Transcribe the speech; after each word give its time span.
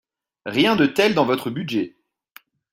Rien 0.47 0.75
de 0.75 0.87
tel 0.87 1.13
dans 1.13 1.25
votre 1.27 1.51
budget 1.51 1.95